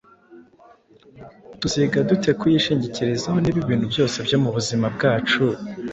[1.59, 5.41] Tuziga dute kuyishingikirizaho niba ibintu byose byo mu buzima bwacu